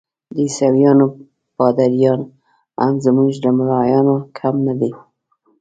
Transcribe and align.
د 0.33 0.35
عیسویانو 0.45 1.05
پادریان 1.57 2.21
هم 2.81 2.95
زموږ 3.05 3.31
له 3.43 3.51
ملایانو 3.57 4.15
کم 4.37 4.55
نه 4.67 4.73
دي. 4.79 4.91